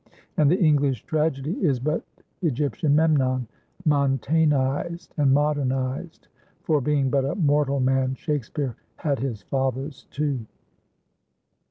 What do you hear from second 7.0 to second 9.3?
but a mortal man Shakspeare had